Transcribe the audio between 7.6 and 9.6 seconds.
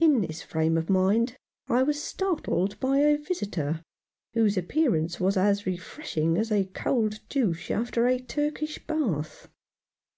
after a Turkish bath.